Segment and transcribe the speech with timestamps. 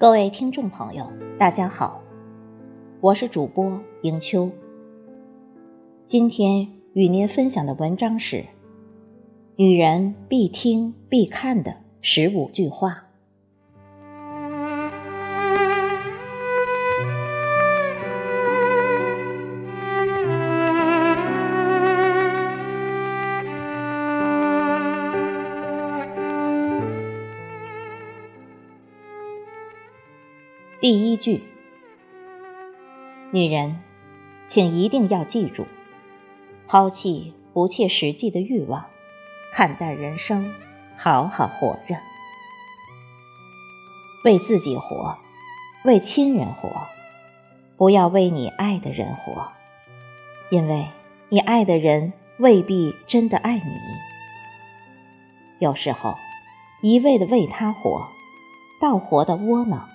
[0.00, 1.10] 各位听众朋友，
[1.40, 2.04] 大家好，
[3.00, 4.52] 我是主播迎秋。
[6.06, 8.44] 今天与您分享的文章是：
[9.56, 13.07] 女人必听必看的十五句话。
[30.80, 31.42] 第一句，
[33.32, 33.80] 女人，
[34.46, 35.66] 请一定要记住，
[36.68, 38.84] 抛弃不切实际的欲望，
[39.52, 40.54] 看淡人生，
[40.96, 41.96] 好好活着，
[44.22, 45.18] 为自己活，
[45.84, 46.86] 为亲人活，
[47.76, 49.50] 不要为你爱的人活，
[50.48, 50.86] 因为
[51.28, 53.80] 你爱的人未必真的爱你。
[55.58, 56.14] 有时候，
[56.82, 58.06] 一味的为他活，
[58.80, 59.88] 倒活得窝囊。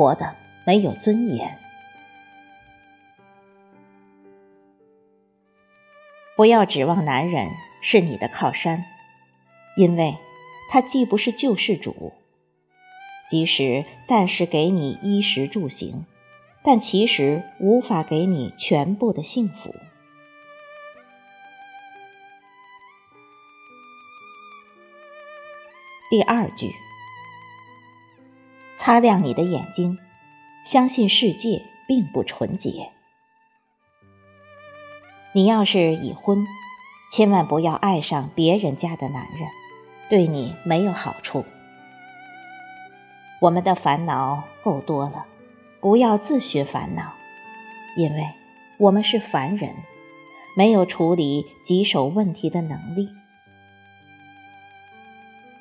[0.00, 0.34] 活的
[0.64, 1.58] 没有尊严，
[6.36, 7.50] 不要指望男人
[7.82, 8.86] 是你的靠山，
[9.76, 10.16] 因为
[10.70, 12.14] 他既不是救世主，
[13.28, 16.06] 即使暂时给你衣食住行，
[16.64, 19.74] 但其实无法给你全部的幸福。
[26.08, 26.72] 第二句。
[28.82, 29.98] 擦亮你的眼睛，
[30.64, 32.92] 相信世界并不纯洁。
[35.34, 36.46] 你要是已婚，
[37.12, 39.50] 千万不要爱上别人家的男人，
[40.08, 41.44] 对你没有好处。
[43.42, 45.26] 我们的烦恼够多了，
[45.82, 47.12] 不要自寻烦恼，
[47.98, 48.30] 因为
[48.78, 49.74] 我们是凡人，
[50.56, 53.10] 没有处理棘手问题的能力。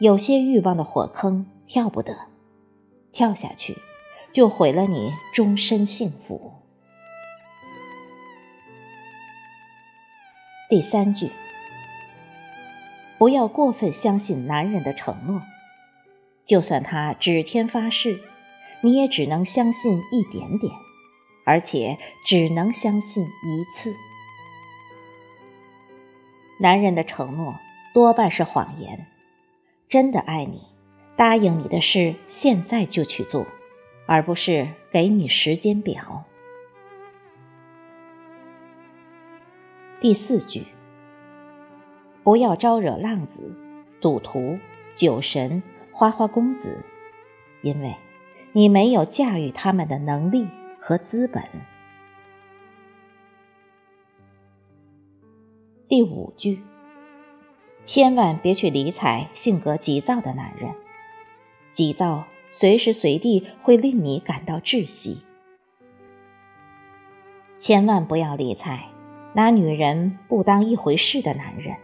[0.00, 2.33] 有些欲望的火坑跳不得。
[3.14, 3.78] 跳下去，
[4.32, 6.52] 就毁了你终身幸福。
[10.68, 11.30] 第三句，
[13.16, 15.42] 不要过分相信男人的承诺，
[16.44, 18.20] 就算他指天发誓，
[18.80, 20.72] 你也只能相信一点点，
[21.46, 23.94] 而且只能相信一次。
[26.58, 27.54] 男人的承诺
[27.92, 29.06] 多半是谎言，
[29.88, 30.73] 真的爱你。
[31.16, 33.46] 答应你的事，现在就去做，
[34.06, 36.24] 而不是给你时间表。
[40.00, 40.66] 第四句，
[42.24, 43.54] 不要招惹浪子、
[44.00, 44.58] 赌徒、
[44.94, 46.82] 酒神、花花公子，
[47.62, 47.94] 因为
[48.52, 50.48] 你没有驾驭他们的能力
[50.80, 51.44] 和资本。
[55.88, 56.60] 第五句，
[57.84, 60.74] 千万别去理睬性格急躁的男人。
[61.74, 65.18] 急躁随时随地会令你感到窒息，
[67.58, 68.86] 千万不要理睬
[69.32, 71.76] 拿女人不当一回事的男人。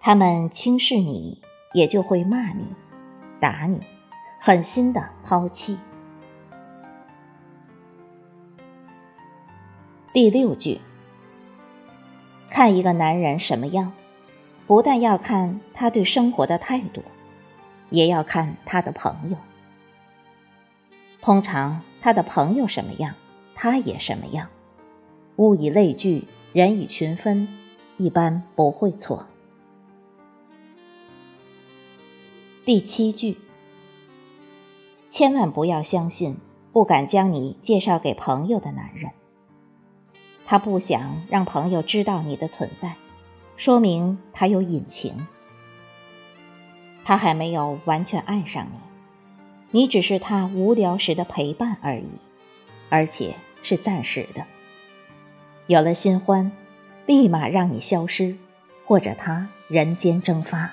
[0.00, 1.40] 他们轻视你，
[1.72, 2.66] 也就会骂你、
[3.40, 3.80] 打你，
[4.40, 5.76] 狠心的抛弃。
[10.12, 10.80] 第六句，
[12.48, 13.92] 看一个男人什么样，
[14.68, 17.02] 不但要看他对生活的态度。
[17.92, 19.36] 也要看他的朋友，
[21.20, 23.14] 通常他的朋友什么样，
[23.54, 24.48] 他也什么样。
[25.36, 27.48] 物以类聚，人以群分，
[27.98, 29.26] 一般不会错。
[32.64, 33.38] 第七句，
[35.10, 36.38] 千万不要相信
[36.72, 39.10] 不敢将你介绍给朋友的男人，
[40.46, 42.96] 他不想让朋友知道你的存在，
[43.56, 45.26] 说明他有隐情。
[47.04, 48.68] 他还没有完全爱上
[49.70, 52.18] 你，你只是他无聊时的陪伴而已，
[52.88, 54.46] 而且是暂时的。
[55.66, 56.52] 有了新欢，
[57.06, 58.36] 立马让你消失，
[58.86, 60.72] 或者他人间蒸发。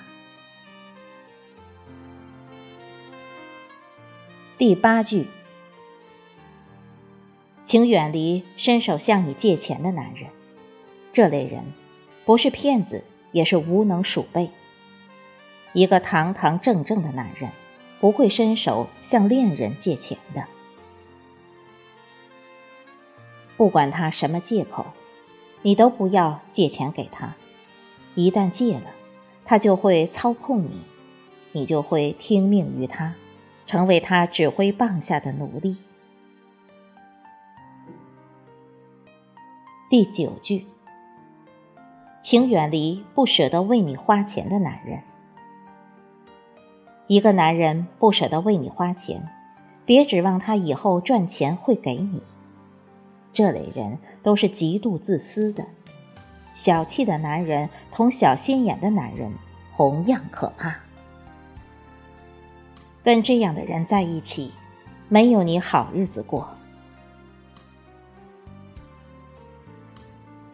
[4.58, 5.26] 第八句，
[7.64, 10.30] 请远离伸手向你借钱的男人，
[11.12, 11.64] 这类人
[12.26, 13.02] 不是骗子，
[13.32, 14.50] 也是无能鼠辈。
[15.72, 17.50] 一个堂堂正正的男人，
[18.00, 20.44] 不会伸手向恋人借钱的。
[23.56, 24.86] 不管他什么借口，
[25.62, 27.34] 你都不要借钱给他。
[28.14, 28.90] 一旦借了，
[29.44, 30.82] 他就会操控你，
[31.52, 33.14] 你就会听命于他，
[33.66, 35.76] 成为他指挥棒下的奴隶。
[39.88, 40.66] 第九句，
[42.22, 45.02] 请远离不舍得为你花钱的男人。
[47.10, 49.28] 一个男人不舍得为你花钱，
[49.84, 52.22] 别指望他以后赚钱会给你。
[53.32, 55.66] 这类人都是极度自私的。
[56.54, 59.32] 小气的男人同小心眼的男人
[59.74, 60.76] 同样可怕。
[63.02, 64.52] 跟这样的人在一起，
[65.08, 66.50] 没有你好日子过。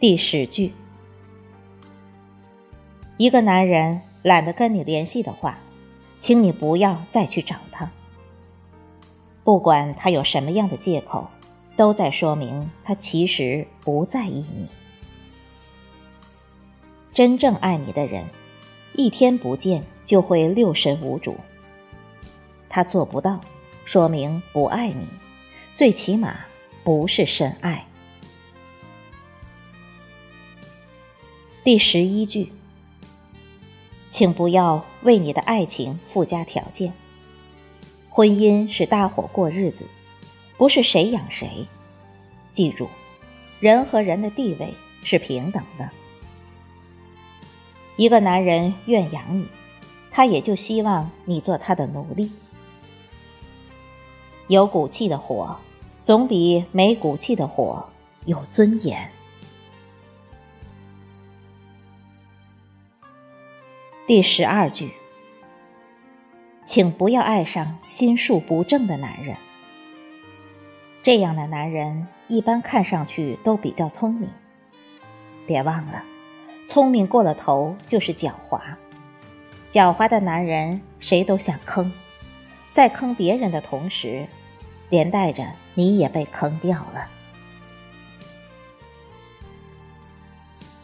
[0.00, 0.73] 第十句，
[3.19, 5.58] 一个男人懒得跟你联系的话，
[6.26, 7.93] 请你不要再去找他。
[9.44, 11.31] 不管他有什么样的借口，
[11.76, 14.67] 都在说明他其实不在意你。
[17.14, 18.25] 真正爱你的人，
[18.93, 21.37] 一天不见就会六神无主。
[22.69, 23.40] 他做不到，
[23.84, 25.06] 说明不爱你，
[25.76, 26.38] 最起码
[26.82, 27.87] 不是深爱。
[31.62, 32.50] 第十一句，
[34.16, 36.94] 请不要为你的爱情附加条件。
[38.08, 39.84] 婚姻是大伙过日子，
[40.56, 41.66] 不是谁养谁。
[42.54, 42.88] 记住，
[43.60, 44.72] 人和人的地位
[45.04, 45.90] 是平等的。
[47.96, 49.48] 一个男人愿养你，
[50.10, 52.32] 他也就希望你做他的奴隶。
[54.48, 55.58] 有骨气的火，
[56.04, 57.90] 总比没骨气的火
[58.24, 59.10] 有尊严。
[64.06, 64.93] 第十二句，
[66.64, 69.37] 请不要爱上心术不正的男人。
[71.03, 74.31] 这样的男人一般看上去都比较聪明，
[75.44, 76.05] 别忘了。
[76.69, 78.61] 聪明过了头就是狡猾，
[79.73, 81.93] 狡猾的男人谁都想坑，
[82.73, 84.29] 在坑别人的同时，
[84.88, 87.08] 连带着你也被坑掉了。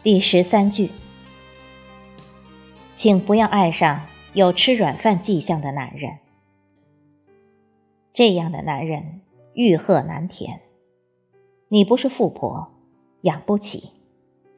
[0.03, 0.91] 第十三句，
[3.03, 6.19] 请不要爱上有吃软饭迹象的男人，
[8.13, 9.19] 这样的男人
[9.53, 10.61] 欲壑难填，
[11.67, 12.71] 你不是富婆，
[13.19, 13.89] 养不起。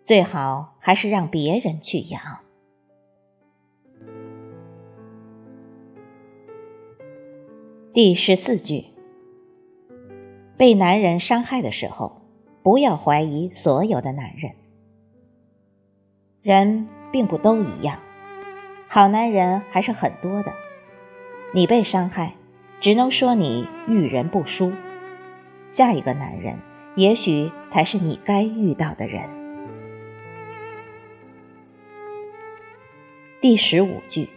[0.04, 2.22] 最好还是让别人去养。
[7.94, 8.86] 第十四句，
[10.56, 12.22] 被男人伤害的时候，
[12.62, 14.52] 不要怀疑所有的男人。
[16.44, 18.02] 人并不都一样，
[18.88, 20.54] 好男人还是很多的。
[21.54, 22.34] 你被伤害，
[22.82, 24.74] 只能说你遇人不淑。
[25.70, 26.60] 下一个男人，
[26.96, 29.30] 也许才是你该遇到的人。
[33.42, 34.30] 第十五句，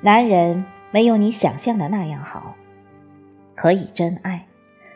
[0.00, 2.56] 男人没有你想象的那样好，
[3.54, 4.46] 可以真爱，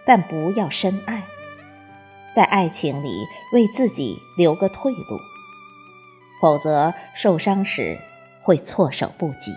[0.05, 1.23] 但不要深爱，
[2.35, 5.19] 在爱情里为自己留个退路，
[6.41, 7.99] 否则受伤时
[8.43, 9.53] 会措手不及。